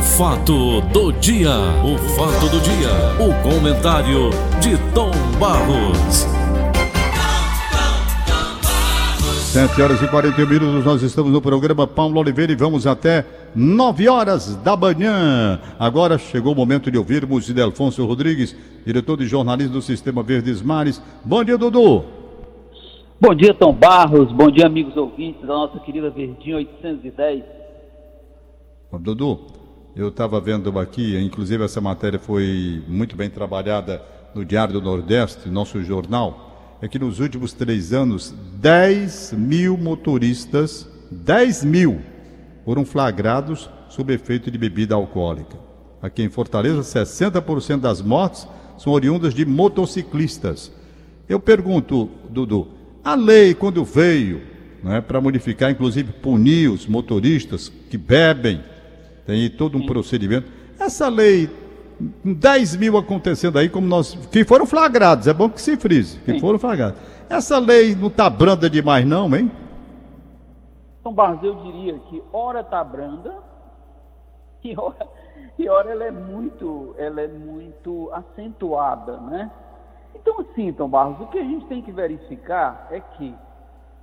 [0.00, 1.50] fato do dia,
[1.84, 4.30] o fato do dia, o comentário
[4.60, 6.26] de Tom Barros.
[9.52, 14.08] 7 horas e 41 minutos, nós estamos no programa Paulo Oliveira e vamos até 9
[14.08, 15.60] horas da manhã.
[15.78, 18.56] Agora chegou o momento de ouvirmos Delfonso Rodrigues,
[18.86, 21.02] diretor de jornalismo do Sistema Verdes Mares.
[21.24, 22.04] Bom dia, Dudu.
[23.20, 24.32] Bom dia, Tom Barros.
[24.32, 27.42] Bom dia, amigos ouvintes da nossa querida Verdinha 810.
[29.00, 29.59] Dudu,
[30.00, 34.02] eu estava vendo aqui, inclusive essa matéria foi muito bem trabalhada
[34.34, 40.88] no Diário do Nordeste, nosso jornal, é que nos últimos três anos, 10 mil motoristas,
[41.10, 42.00] 10 mil,
[42.64, 45.58] foram flagrados sob efeito de bebida alcoólica.
[46.00, 48.48] Aqui em Fortaleza, 60% das mortes
[48.78, 50.72] são oriundas de motociclistas.
[51.28, 52.68] Eu pergunto, Dudu,
[53.04, 54.40] a lei, quando veio,
[54.82, 58.62] né, para modificar, inclusive punir os motoristas que bebem,
[59.30, 59.86] tem todo um Sim.
[59.86, 60.50] procedimento.
[60.78, 61.48] Essa lei,
[62.24, 64.14] 10 mil acontecendo aí, como nós.
[64.30, 66.40] que foram flagrados, é bom que se frise, que Sim.
[66.40, 67.00] foram flagrados.
[67.28, 69.50] Essa lei não está branda demais, não, hein?
[71.00, 73.38] Então, Barros, eu diria que hora está branda
[74.64, 75.08] e hora,
[75.56, 79.50] e hora ela é muito, ela é muito acentuada, né?
[80.14, 83.32] Então, assim, Tom Barros, o que a gente tem que verificar é que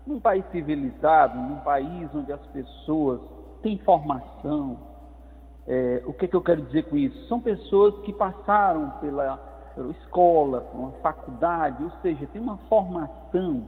[0.06, 3.20] num país civilizado, num país onde as pessoas
[3.62, 4.78] têm formação,
[5.68, 7.28] é, o que, é que eu quero dizer com isso?
[7.28, 9.36] São pessoas que passaram pela,
[9.76, 13.68] pela escola, por uma faculdade, ou seja, tem uma formação.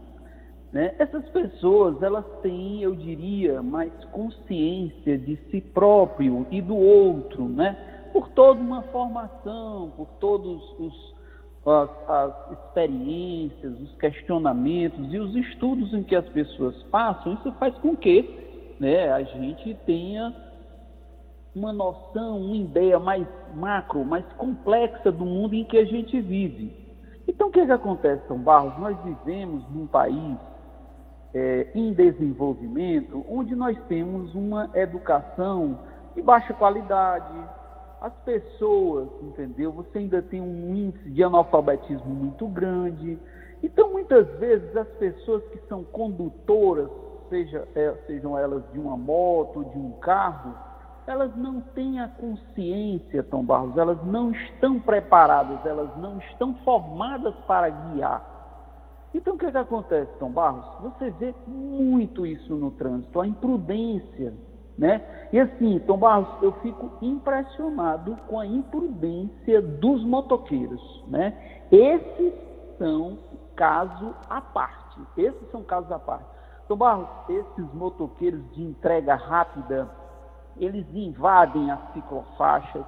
[0.71, 0.95] Né?
[0.97, 7.75] Essas pessoas, elas têm, eu diria, mais consciência de si próprio e do outro, né?
[8.13, 11.19] Por toda uma formação, por todos os
[11.65, 17.75] as, as, experiências, os questionamentos e os estudos em que as pessoas passam, isso faz
[17.79, 20.33] com que né, a gente tenha
[21.55, 26.71] uma noção, uma ideia mais macro, mais complexa do mundo em que a gente vive.
[27.27, 28.77] Então, o que, é que acontece, São Barros?
[28.79, 30.37] Nós vivemos num país
[31.33, 35.79] é, em desenvolvimento, onde nós temos uma educação
[36.15, 37.33] de baixa qualidade,
[38.01, 39.71] as pessoas, entendeu?
[39.73, 43.19] Você ainda tem um índice de analfabetismo muito grande.
[43.61, 46.89] Então, muitas vezes, as pessoas que são condutoras,
[47.29, 50.55] seja, é, sejam elas de uma moto, de um carro,
[51.09, 57.33] elas não têm a consciência, Tom Barros, elas não estão preparadas, elas não estão formadas
[57.47, 58.23] para guiar.
[59.13, 60.65] Então, o que, é que acontece, Tom Barros?
[60.81, 64.33] Você vê muito isso no trânsito, a imprudência
[64.79, 65.27] né?
[65.33, 71.03] E assim, Tom Barros, eu fico impressionado com a imprudência dos motoqueiros.
[71.09, 71.37] Né?
[71.69, 72.33] Esses
[72.77, 73.17] são
[73.57, 75.01] caso à parte.
[75.17, 76.23] Esses são casos à parte.
[76.69, 79.89] Tom Barros, esses motoqueiros de entrega rápida,
[80.59, 82.85] eles invadem as ciclofaixas,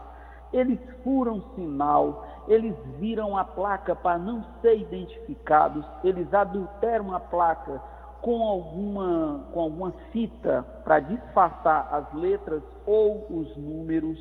[0.52, 7.82] eles furam sinal, eles viram a placa para não ser identificados, eles adulteram a placa
[8.22, 14.20] com alguma, com alguma fita para disfarçar as letras ou os números.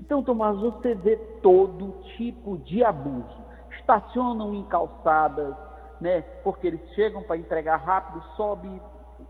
[0.00, 3.48] Então, Tomás, você vê todo tipo de abuso.
[3.78, 5.54] Estacionam em calçadas,
[6.00, 6.20] né?
[6.44, 8.82] Porque eles chegam para entregar rápido, sobe,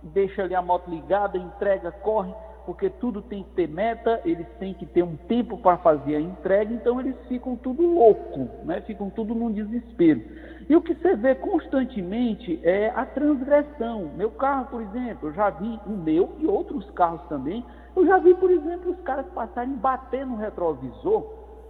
[0.03, 2.35] deixa ali a moto ligada, entrega, corre
[2.69, 6.21] porque tudo tem que ter meta, eles têm que ter um tempo para fazer a
[6.21, 8.83] entrega, então eles ficam tudo louco, né?
[8.83, 10.23] ficam tudo num desespero.
[10.69, 14.11] E o que você vê constantemente é a transgressão.
[14.15, 17.65] Meu carro, por exemplo, eu já vi o meu e outros carros também,
[17.97, 21.25] eu já vi, por exemplo, os caras passarem bater no retrovisor,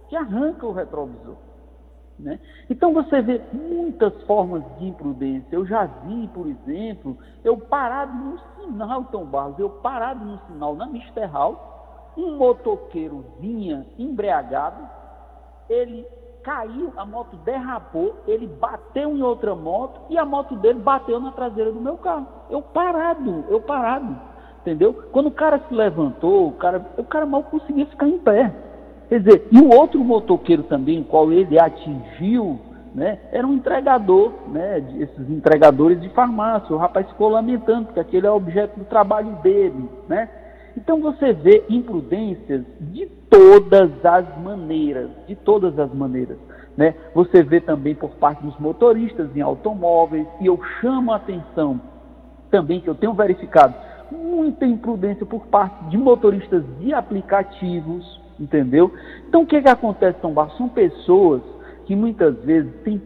[0.09, 1.37] que arranca o retrovisor.
[2.19, 2.37] Né?
[2.69, 5.55] Então você vê muitas formas de imprudência.
[5.55, 10.75] Eu já vi, por exemplo, eu parado no sinal, Tom Barros, eu parado no sinal
[10.75, 14.85] na Misterral, um motoqueiro vinha embriagado,
[15.69, 16.05] ele
[16.43, 21.31] caiu, a moto derrapou, ele bateu em outra moto e a moto dele bateu na
[21.31, 22.27] traseira do meu carro.
[22.49, 24.19] Eu parado, eu parado,
[24.61, 24.93] entendeu?
[25.11, 28.53] Quando o cara se levantou, o cara, o cara mal conseguia ficar em pé.
[29.09, 32.59] Quer dizer, e o outro motoqueiro também, o qual ele atingiu,
[32.93, 36.75] né, era um entregador, né, esses entregadores de farmácia.
[36.75, 40.29] O rapaz ficou lamentando, porque aquele é objeto do trabalho dele, né?
[40.77, 46.37] Então você vê imprudências de todas as maneiras, de todas as maneiras.
[46.77, 46.95] Né?
[47.13, 51.81] Você vê também por parte dos motoristas em automóveis, e eu chamo a atenção
[52.49, 53.73] também, que eu tenho verificado,
[54.11, 58.91] muita imprudência por parte de motoristas de aplicativos, entendeu?
[59.27, 60.57] Então o que, que acontece, São Barros?
[60.57, 61.41] São pessoas
[61.85, 63.01] que muitas vezes têm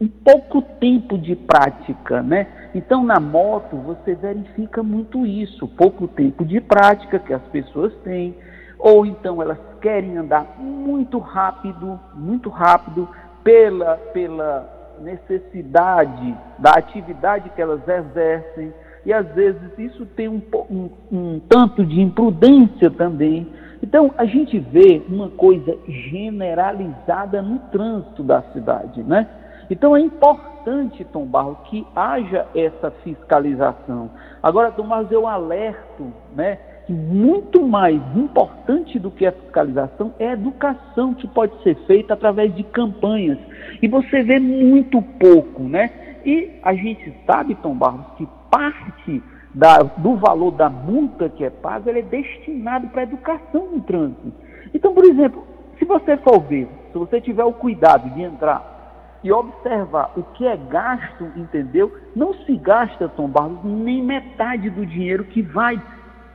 [0.00, 2.46] um pouco tempo de prática, né?
[2.74, 8.34] Então na moto você verifica muito isso, pouco tempo de prática que as pessoas têm.
[8.78, 13.08] ou então elas querem andar muito rápido, muito rápido,
[13.42, 18.72] pela, pela necessidade da atividade que elas exercem,
[19.04, 23.48] e às vezes isso tem um, um, um tanto de imprudência também.
[23.82, 29.26] Então a gente vê uma coisa generalizada no trânsito da cidade, né?
[29.70, 34.10] Então é importante, Tom Barro, que haja essa fiscalização.
[34.42, 36.58] Agora, Tom Barros, eu alerto, né?
[36.90, 42.14] que muito mais importante do que a fiscalização é a educação que pode ser feita
[42.14, 43.38] através de campanhas.
[43.80, 45.90] E você vê muito pouco, né?
[46.26, 49.22] E a gente sabe, Tom Barros, que parte
[49.54, 54.32] da, do valor da multa que é paga é destinado para a educação no trânsito.
[54.72, 55.44] Então, por exemplo,
[55.78, 60.46] se você for ver, se você tiver o cuidado de entrar e observar o que
[60.46, 61.94] é gasto, entendeu?
[62.14, 65.80] Não se gasta, Tom Barros, nem metade do dinheiro que vai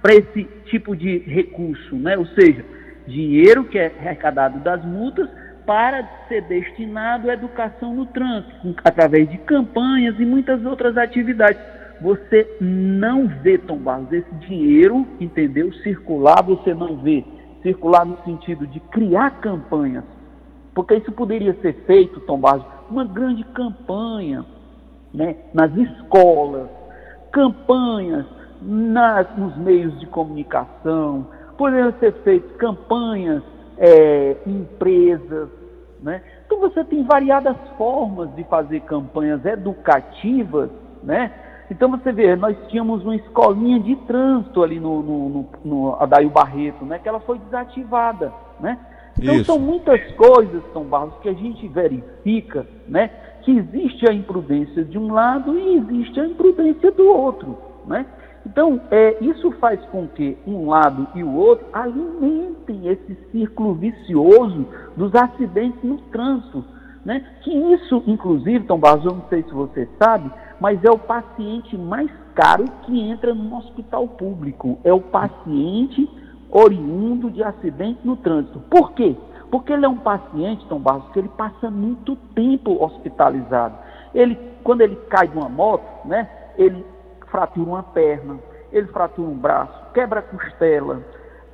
[0.02, 2.18] para esse tipo de recurso, né?
[2.18, 2.64] ou seja,
[3.08, 5.28] dinheiro que é arrecadado das multas
[5.66, 11.60] para ser destinado à educação no trânsito, através de campanhas e muitas outras atividades.
[12.02, 13.80] Você não vê, Tom
[14.12, 15.72] esse dinheiro, entendeu?
[15.76, 17.24] Circular, você não vê.
[17.62, 20.04] Circular no sentido de criar campanhas.
[20.74, 22.42] Porque isso poderia ser feito, Tom
[22.90, 24.46] uma grande campanha
[25.14, 26.70] né, nas escolas,
[27.32, 28.26] campanhas
[28.62, 31.28] nas, nos meios de comunicação,
[31.58, 33.42] poderiam ser feitas campanhas
[33.78, 35.50] é, empresas.
[36.02, 36.22] Né?
[36.46, 40.70] Então você tem variadas formas de fazer campanhas educativas.
[41.02, 41.32] Né?
[41.70, 46.30] Então você vê, nós tínhamos uma escolinha de trânsito ali no, no, no, no Adail
[46.30, 47.00] Barreto, né?
[47.00, 48.32] que ela foi desativada.
[48.60, 48.78] Né?
[49.18, 49.46] Então Isso.
[49.46, 53.10] são muitas coisas, São Barros, que a gente verifica né?
[53.42, 57.58] que existe a imprudência de um lado e existe a imprudência do outro.
[57.86, 58.06] Né?
[58.46, 64.68] Então, é, isso faz com que um lado e o outro alimentem esse círculo vicioso
[64.96, 66.64] dos acidentes no trânsito.
[67.06, 67.24] Né?
[67.42, 71.78] Que isso, inclusive, Tom Barros, eu não sei se você sabe, mas é o paciente
[71.78, 74.80] mais caro que entra no hospital público.
[74.84, 76.10] É o paciente
[76.50, 78.60] oriundo de acidente no trânsito.
[78.72, 79.16] Por quê?
[79.52, 83.78] Porque ele é um paciente, Tom Barros, que ele passa muito tempo hospitalizado.
[84.14, 86.84] Ele, quando ele cai de uma moto, né, ele
[87.28, 88.40] fratura uma perna,
[88.72, 91.02] ele fratura um braço, quebra a costela,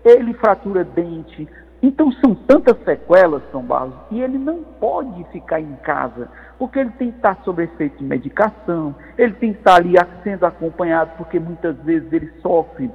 [0.04, 1.48] ele fratura dente.
[1.82, 6.30] Então são tantas sequelas, São Barros, e ele não pode ficar em casa,
[6.60, 10.46] porque ele tem que estar sob efeito de medicação, ele tem que estar ali sendo
[10.46, 12.92] acompanhado, porque muitas vezes ele sofre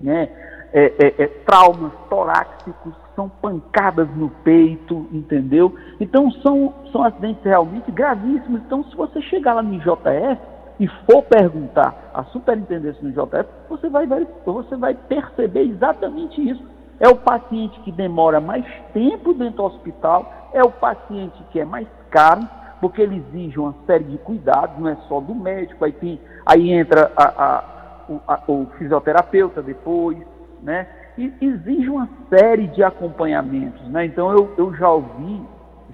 [0.00, 0.28] né,
[0.74, 5.74] é, é, é, traumas torácicos, são pancadas no peito, entendeu?
[5.98, 8.60] Então são, são acidentes realmente gravíssimos.
[8.64, 10.38] Então, se você chegar lá no IJF,
[10.80, 14.06] e for perguntar à superintendência do JF, você vai,
[14.44, 16.62] você vai perceber exatamente isso.
[17.00, 21.64] É o paciente que demora mais tempo dentro do hospital, é o paciente que é
[21.64, 22.48] mais caro,
[22.80, 26.70] porque ele exige uma série de cuidados, não é só do médico, aí, tem, aí
[26.72, 27.64] entra a, a,
[28.08, 30.18] o, a, o fisioterapeuta depois,
[30.62, 30.86] né?
[31.16, 34.06] E exige uma série de acompanhamentos, né?
[34.06, 35.42] Então eu, eu já ouvi,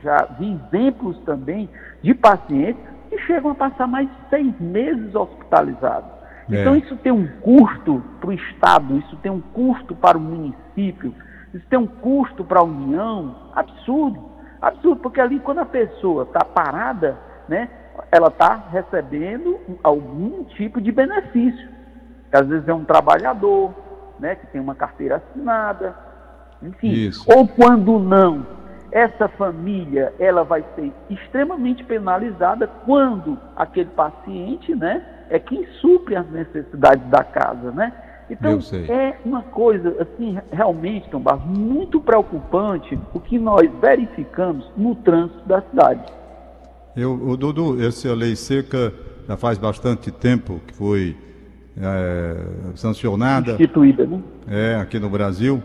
[0.03, 1.69] já vi exemplos também
[2.03, 6.11] de pacientes que chegam a passar mais de seis meses hospitalizados.
[6.51, 6.61] É.
[6.61, 11.15] Então isso tem um custo para o Estado, isso tem um custo para o município,
[11.53, 16.45] isso tem um custo para a União, absurdo, absurdo, porque ali quando a pessoa está
[16.45, 17.17] parada,
[17.49, 17.69] né,
[18.11, 21.69] ela está recebendo algum tipo de benefício.
[22.33, 23.73] Às vezes é um trabalhador,
[24.19, 25.95] né, que tem uma carteira assinada,
[26.63, 26.89] enfim.
[26.89, 27.25] Isso.
[27.31, 28.47] Ou quando não,
[28.91, 36.29] essa família ela vai ser extremamente penalizada quando aquele paciente, né, é quem supre as
[36.31, 37.93] necessidades da casa, né?
[38.31, 44.95] Então é uma coisa assim realmente, Tom Barros, muito preocupante o que nós verificamos no
[44.95, 46.01] trânsito da cidade.
[46.97, 48.93] Eu, o Dudu, essa lei seca
[49.29, 51.17] já faz bastante tempo que foi
[51.77, 52.37] é,
[52.77, 54.23] sancionada, instituída, né?
[54.49, 55.63] É aqui no Brasil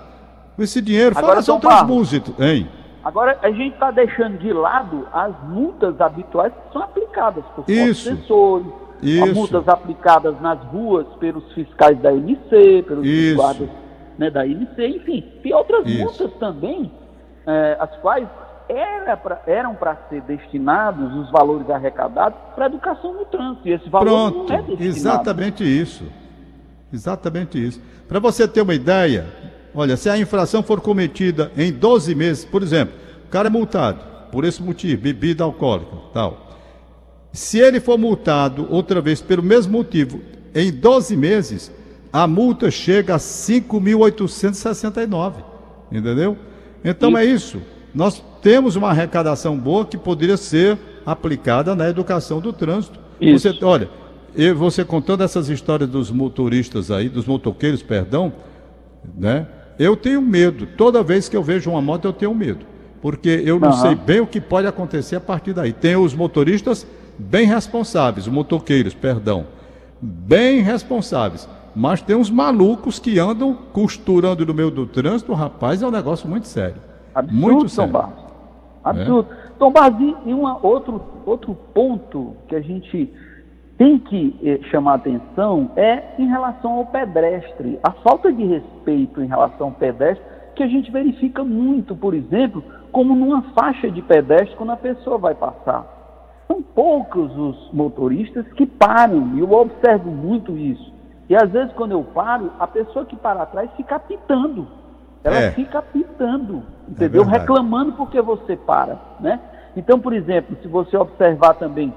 [0.60, 2.68] Esse dinheiro, Agora, fora são transmúsitos, hein?
[3.06, 8.68] Agora, a gente está deixando de lado as multas habituais que são aplicadas por professores,
[9.24, 13.36] as multas aplicadas nas ruas pelos fiscais da MC, pelos Isso.
[13.36, 13.70] guardas
[14.18, 16.04] né, da MC, enfim, tem outras Isso.
[16.04, 16.92] multas também,
[17.48, 18.28] eh, as quais
[18.70, 23.68] era pra- eram para ser destinados os valores arrecadados para a educação no trânsito.
[23.68, 24.84] E esse valor Pronto, não é destinado.
[24.98, 26.06] exatamente isso.
[26.92, 27.82] Exatamente isso.
[28.08, 29.26] Para você ter uma ideia,
[29.74, 32.94] olha, se a infração for cometida em 12 meses, por exemplo,
[33.26, 34.00] o cara é multado
[34.32, 36.38] por esse motivo, bebida alcoólica, tal.
[37.32, 40.20] Se ele for multado outra vez pelo mesmo motivo
[40.54, 41.72] em 12 meses,
[42.12, 45.44] a multa chega a 5.869,
[45.92, 46.38] entendeu?
[46.84, 47.60] Então é isso.
[47.94, 53.00] Nós temos uma arrecadação boa que poderia ser aplicada na educação do trânsito.
[53.20, 53.50] Isso.
[53.50, 53.90] Você, olha,
[54.56, 58.34] você contando essas histórias dos motoristas aí, dos motoqueiros, perdão,
[59.18, 59.48] né?
[59.80, 60.68] Eu tenho medo.
[60.78, 62.66] Toda vez que eu vejo uma moto, eu tenho medo.
[63.02, 63.82] Porque eu não Aham.
[63.82, 65.74] sei bem o que pode acontecer a partir daí.
[65.74, 66.86] Tem os motoristas
[67.18, 69.46] bem responsáveis, os motoqueiros, perdão,
[70.02, 71.48] bem responsáveis.
[71.76, 76.30] Mas tem uns malucos que andam costurando no meio do trânsito, rapaz, é um negócio
[76.30, 76.76] muito sério.
[77.16, 78.23] Absurdo, muito sério.
[78.84, 79.30] Absurdo.
[79.58, 83.14] Tom Barros, e uma, outro, outro ponto que a gente
[83.78, 87.80] tem que eh, chamar atenção é em relação ao pedestre.
[87.84, 90.24] A falta de respeito em relação ao pedestre,
[90.56, 95.18] que a gente verifica muito, por exemplo, como numa faixa de pedestre quando a pessoa
[95.18, 95.86] vai passar.
[96.48, 100.94] São poucos os motoristas que param, e eu observo muito isso.
[101.30, 104.68] E às vezes, quando eu paro, a pessoa que para atrás fica apitando.
[105.24, 105.52] Ela É.
[105.52, 107.24] fica apitando, entendeu?
[107.24, 107.40] verdade.
[107.40, 109.40] Reclamando porque você para, né?
[109.76, 111.94] Então, por exemplo, se você observar também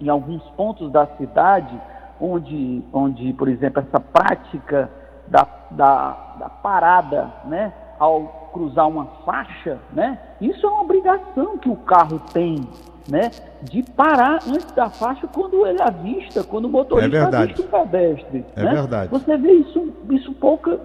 [0.00, 1.74] em alguns pontos da cidade,
[2.20, 4.90] onde, onde por exemplo, essa prática
[5.26, 11.68] da, da, da parada, né, ao cruzar uma faixa, né, isso é uma obrigação que
[11.68, 12.66] o carro tem,
[13.08, 13.30] né,
[13.62, 18.44] de parar antes da faixa quando ele avista, quando o motorista É avista o pedestre.
[18.56, 18.72] É né?
[18.74, 19.10] verdade.
[19.10, 20.78] Você vê isso, isso pouca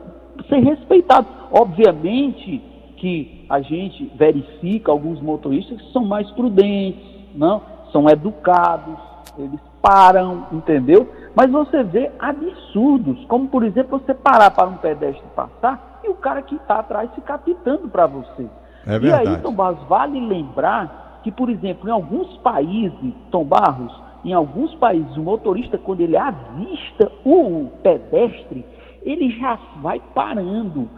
[0.47, 1.27] ser respeitado.
[1.51, 2.61] Obviamente
[2.97, 7.03] que a gente verifica alguns motoristas que são mais prudentes,
[7.35, 7.61] não,
[7.91, 8.97] são educados,
[9.37, 11.09] eles param, entendeu?
[11.35, 16.15] Mas você vê absurdos, como por exemplo você parar para um pedestre passar e o
[16.15, 18.47] cara que está atrás ficar pitando para você.
[18.87, 19.37] É e aí.
[19.41, 23.91] Tom Barros, vale lembrar que, por exemplo, em alguns países, Tom Barros,
[24.23, 28.65] em alguns países, o motorista, quando ele avista o pedestre,
[29.05, 30.89] ele já vai parando.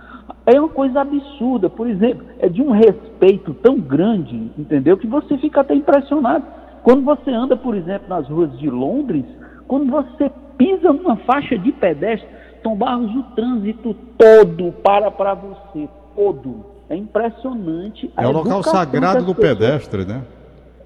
[0.45, 4.97] É uma coisa absurda, por exemplo, é de um respeito tão grande, entendeu?
[4.97, 6.45] Que você fica até impressionado.
[6.83, 9.25] Quando você anda, por exemplo, nas ruas de Londres,
[9.67, 12.27] quando você pisa numa faixa de pedestre,
[12.63, 16.65] Tom Barros, o trânsito todo para para você, todo.
[16.89, 18.11] É impressionante.
[18.15, 20.23] É o local sagrado do pessoas- pedestre, né?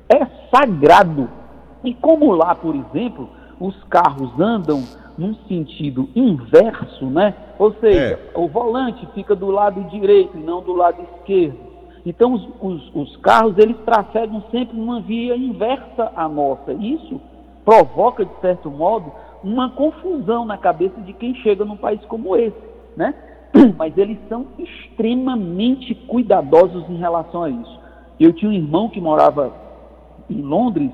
[0.10, 1.30] é sagrado.
[1.84, 3.30] E como lá, por exemplo,
[3.62, 4.84] os carros andam
[5.18, 7.34] num sentido inverso, né?
[7.60, 11.58] Ou seja, o volante fica do lado direito e não do lado esquerdo.
[12.06, 16.74] Então os, os- os carros eles trafegam sempre numa via inversa à nossa.
[16.74, 17.22] Isso
[17.64, 19.12] provoca, de certo modo,
[19.44, 22.58] uma confusão na cabeça de quem chega num país como esse,
[22.98, 23.14] né?
[23.78, 27.80] Mas eles são extremamente cuidadosos em relação a isso.
[28.20, 29.52] Eu tinha um irmão que morava
[30.30, 30.92] em Londres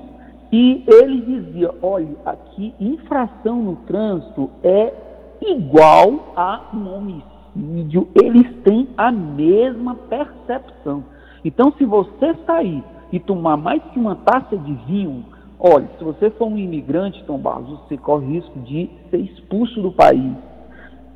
[0.52, 4.92] e ele dizia: olha, aqui infração no trânsito é
[5.40, 8.08] igual a um homicídio.
[8.14, 11.04] Eles têm a mesma percepção.
[11.44, 15.24] Então, se você sair e tomar mais que uma taça de vinho,
[15.58, 19.92] olha, se você for um imigrante, Tom Barros, você corre risco de ser expulso do
[19.92, 20.32] país.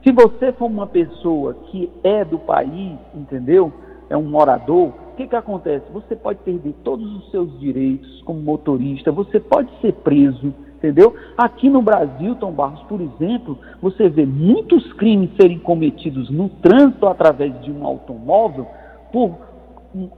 [0.04, 3.72] Se você for uma pessoa que é do país, entendeu?
[4.10, 5.84] É um morador, o que, que acontece?
[5.92, 11.14] Você pode perder todos os seus direitos como motorista, você pode ser preso, entendeu?
[11.36, 17.06] Aqui no Brasil, Tom Barros, por exemplo, você vê muitos crimes serem cometidos no trânsito
[17.06, 18.66] através de um automóvel
[19.12, 19.36] por,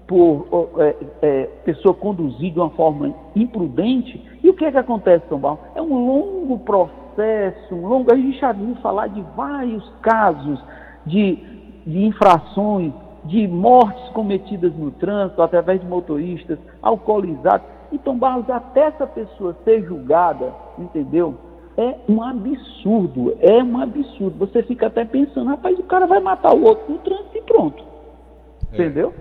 [0.07, 4.23] por é, é, pessoa conduzir de uma forma imprudente.
[4.45, 5.59] E o que é que acontece, Tom Barros?
[5.75, 8.13] É um longo processo, um longo.
[8.13, 10.63] A gente já viu falar de vários casos
[11.05, 11.37] de,
[11.85, 12.93] de infrações
[13.25, 17.67] de mortes cometidas no trânsito através de motoristas alcoolizados.
[17.91, 21.35] Então, Barros, até essa pessoa ser julgada, entendeu?
[21.77, 24.39] É um absurdo, é um absurdo.
[24.39, 27.85] Você fica até pensando, rapaz, o cara vai matar o outro no trânsito e pronto.
[28.73, 29.13] É, entendeu?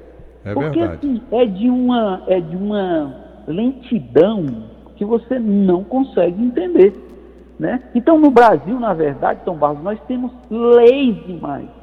[0.45, 1.07] É Porque verdade.
[1.07, 3.15] assim, é de uma é de uma
[3.48, 4.45] lentidão
[4.95, 6.93] que você não consegue entender,
[7.57, 7.81] né?
[7.95, 11.82] Então, no Brasil, na verdade, Tom Barros, nós temos leis demais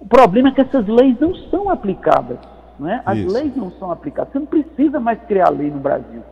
[0.00, 2.38] o problema é que essas leis não são aplicadas.
[2.78, 3.02] Não é?
[3.04, 3.32] As Isso.
[3.32, 4.32] leis não são aplicadas.
[4.32, 6.22] Você não precisa mais criar lei no Brasil.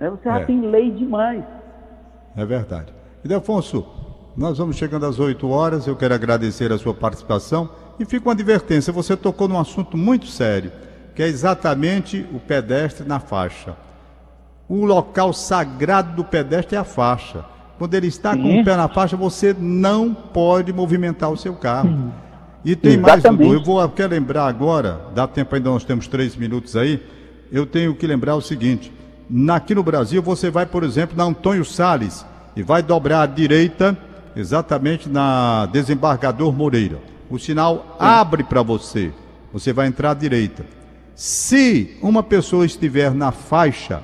[0.00, 0.10] né?
[0.10, 0.44] Você já É.
[0.44, 1.44] tem lei demais.
[2.36, 2.92] É verdade.
[3.24, 3.86] E Delfonso,
[4.36, 5.86] nós vamos chegando às 8 horas.
[5.86, 8.92] Eu quero agradecer a sua participação e fica uma advertência.
[8.92, 10.72] Você tocou num assunto muito sério,
[11.14, 13.76] que é exatamente o pedestre na faixa.
[14.68, 17.44] O local sagrado do pedestre é a faixa.
[17.78, 18.60] Quando ele está com Sim.
[18.62, 22.12] o pé na faixa, você não pode movimentar o seu carro.
[22.64, 23.48] E tem mais, Exatamente.
[23.48, 27.02] Dudu, eu vou quero lembrar agora, dá tempo ainda, nós temos três minutos aí,
[27.52, 28.90] eu tenho que lembrar o seguinte,
[29.50, 32.24] aqui no Brasil você vai, por exemplo, na Antônio Salles
[32.56, 33.96] e vai dobrar à direita,
[34.34, 36.98] exatamente na Desembargador Moreira.
[37.28, 39.12] O sinal abre para você,
[39.52, 40.64] você vai entrar à direita.
[41.14, 44.02] Se uma pessoa estiver na faixa,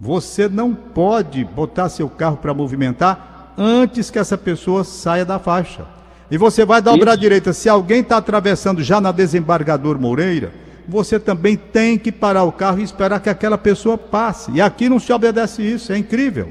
[0.00, 5.97] você não pode botar seu carro para movimentar antes que essa pessoa saia da faixa.
[6.30, 7.52] E você vai dobrar à direita.
[7.52, 10.52] Se alguém está atravessando já na desembargador Moreira,
[10.86, 14.50] você também tem que parar o carro e esperar que aquela pessoa passe.
[14.52, 15.92] E aqui não se obedece isso.
[15.92, 16.48] É incrível.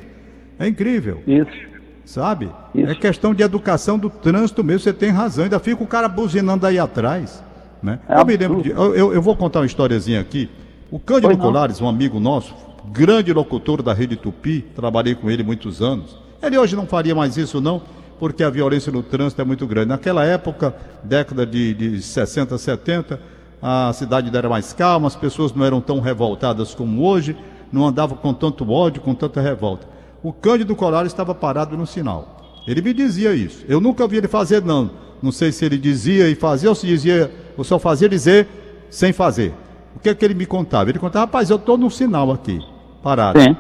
[0.60, 1.22] É incrível.
[1.28, 1.68] Isso.
[2.06, 2.50] Sabe?
[2.74, 2.90] Isso.
[2.92, 4.80] É questão de educação do trânsito mesmo.
[4.82, 5.44] Você tem razão.
[5.44, 7.44] Ainda fica o cara buzinando aí atrás.
[7.84, 8.00] Né?
[8.10, 10.50] É eu me lembro de, eu, eu- eu vou contar uma historiazinha aqui.
[10.90, 11.38] O Cândido não.
[11.38, 12.56] Colares, um amigo nosso,
[12.92, 16.18] grande locutor da Rede Tupi, trabalhei com ele muitos anos.
[16.42, 17.82] Ele hoje não faria mais isso, não,
[18.20, 19.90] porque a violência no trânsito é muito grande.
[19.90, 23.20] Naquela época, década de, de 60, 70,
[23.62, 27.36] a cidade era mais calma, as pessoas não eram tão revoltadas como hoje,
[27.72, 29.88] não andavam com tanto ódio, com tanta revolta.
[30.24, 32.62] O Cândido Colares estava parado no sinal.
[32.68, 33.64] Ele me dizia isso.
[33.68, 34.90] Eu nunca vi ele fazer, não.
[35.22, 38.48] Não sei se ele dizia e fazia ou se dizia, ou só fazia dizer
[38.90, 39.54] sem fazer.
[39.96, 40.90] O que é que ele me contava?
[40.90, 42.60] Ele contava, rapaz, eu estou no sinal aqui,
[43.02, 43.42] parado.
[43.42, 43.56] Sim.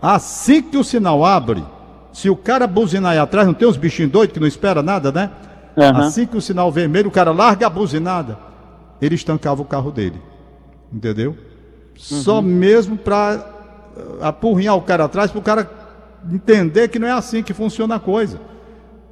[0.00, 1.62] Assim que o sinal abre,
[2.14, 5.10] se o cara buzinar aí atrás, não tem uns bichinhos doidos que não espera nada,
[5.10, 5.30] né?
[5.76, 6.06] Aham.
[6.06, 8.38] Assim que o sinal vermelho, o cara larga a buzinada,
[9.02, 10.22] ele estancava o carro dele.
[10.92, 11.36] Entendeu?
[11.96, 13.44] Só mesmo para
[14.22, 15.68] apurrinhar o cara atrás, para o cara
[16.32, 18.40] entender que não é assim que funciona a coisa.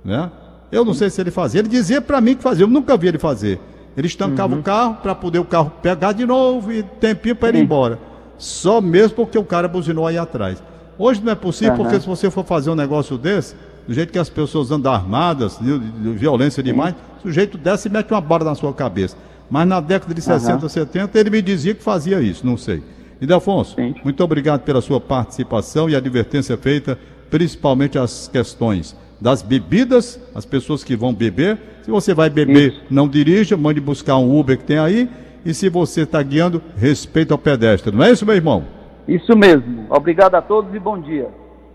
[0.04, 0.30] Né?
[0.70, 1.60] Eu não sei se ele fazia.
[1.60, 3.58] Ele dizia para mim que fazia, eu nunca vi ele fazer.
[3.96, 7.58] Ele estancava o carro para poder o carro pegar de novo e tempinho para ele
[7.58, 7.98] ir embora.
[8.38, 10.62] Só mesmo porque o cara buzinou aí atrás.
[10.98, 11.82] Hoje não é possível, Aham.
[11.84, 13.54] porque se você for fazer um negócio desse,
[13.86, 17.90] do jeito que as pessoas andam armadas, de, de violência demais, o sujeito desce e
[17.90, 19.16] mete uma bala na sua cabeça.
[19.50, 22.82] Mas na década de 60, 70, ele me dizia que fazia isso, não sei.
[23.20, 23.94] E Delfonso, Sim.
[24.02, 26.98] muito obrigado pela sua participação e a advertência feita,
[27.30, 31.58] principalmente as questões das bebidas, as pessoas que vão beber.
[31.82, 35.08] Se você vai beber, não dirija, mande buscar um Uber que tem aí.
[35.44, 37.94] E se você está guiando, respeito ao pedestre.
[37.94, 38.64] Não é isso, meu irmão?
[39.06, 39.86] Isso mesmo.
[39.90, 41.28] Obrigado a todos e bom dia.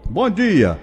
[0.09, 0.77] Bom dia.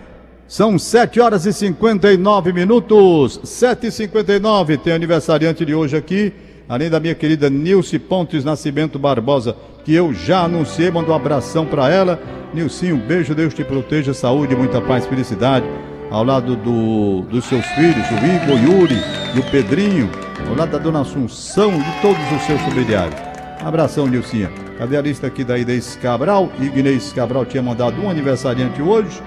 [0.46, 3.40] São 7 horas e 59 minutos.
[3.42, 6.32] 7 e 59 Tem aniversariante de hoje aqui.
[6.68, 9.54] Além da minha querida Nilce Pontes Nascimento Barbosa,
[9.84, 12.18] que eu já anunciei, mando um abração para ela.
[12.54, 15.66] Nilcinho, um beijo, Deus te proteja, saúde, muita paz, felicidade.
[16.10, 18.96] Ao lado do, dos seus filhos, o Igor, o Yuri
[19.34, 20.08] e o Pedrinho.
[20.48, 23.33] Ao lado da dona Assunção e de todos os seus familiares.
[23.60, 24.50] Abração, Nilcinha.
[24.78, 26.50] Cadê a lista aqui da Inês Cabral?
[26.60, 29.20] Ignez Cabral tinha mandado um aniversariante hoje.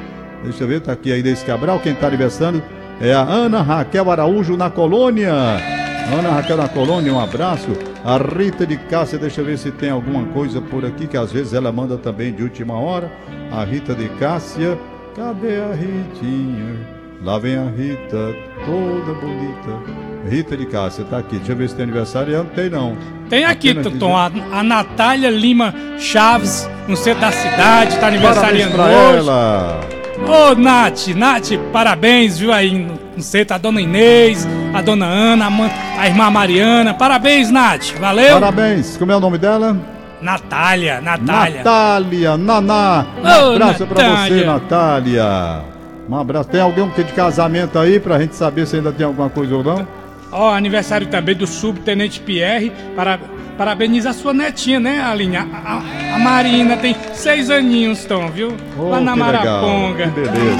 [0.44, 1.80] Deixa eu ver, tá aqui a Inês Cabral.
[1.80, 2.62] Quem tá aniversando
[3.02, 5.34] é a Ana Raquel Araújo na colônia.
[5.34, 7.70] Ana Raquel na colônia, um abraço.
[8.04, 11.32] A Rita de Cássia, deixa eu ver se tem alguma coisa por aqui, que às
[11.32, 13.12] vezes ela manda também de última hora.
[13.52, 14.78] A Rita de Cássia,
[15.16, 16.98] cadê a Ritinha?
[17.22, 19.98] Lá vem a Rita, toda bonita.
[20.30, 21.38] Rita de Cássia, tá aqui.
[21.38, 22.38] Deixa eu ver se tem aniversário.
[22.38, 22.98] Não tem, não.
[23.30, 28.86] Tem aqui, Tom, a, a Natália Lima Chaves, no centro da cidade, tá aniversariando pra
[28.86, 29.18] hoje.
[29.18, 29.82] ela.
[30.28, 32.88] Ô, Nath, Nath, parabéns, viu aí?
[33.16, 36.94] Não sei, tá a dona Inês, a dona Ana, a, a irmã Mariana.
[36.94, 37.94] Parabéns, Nath.
[38.00, 38.34] Valeu?
[38.34, 38.98] Parabéns.
[38.98, 39.78] Como é o nome dela?
[40.22, 41.58] Natália, Natália.
[41.58, 43.06] Natália, Naná.
[43.24, 45.77] Um abraço pra você, Natália.
[46.10, 46.50] Um abraço.
[46.50, 49.64] Tem alguém que de casamento aí pra gente saber se ainda tem alguma coisa ou
[49.64, 49.88] não?
[50.32, 52.72] Ó, aniversário também do subtenente Pierre.
[52.96, 53.20] Para,
[53.58, 55.38] parabeniza a sua netinha, né, Aline?
[55.38, 58.54] A, a- a Marina tem seis aninhos, Tom, viu?
[58.78, 59.44] Oh, Lá na que legal.
[59.44, 60.04] Maraponga.
[60.08, 60.58] Que beleza.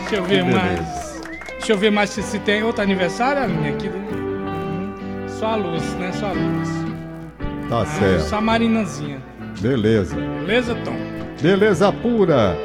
[0.00, 1.22] Deixa eu ver Que mais.
[1.58, 3.88] Deixa eu ver mais se, se tem outro aniversário, Aline, aqui.
[3.88, 5.24] Uhum.
[5.28, 6.12] Só a luz, né?
[6.12, 6.68] Só a luz.
[7.68, 8.20] Tá Ah, certo.
[8.28, 9.18] Só a Marinazinha.
[9.60, 10.14] Beleza.
[10.16, 10.94] Beleza, Tom?
[11.42, 12.56] Beleza pura.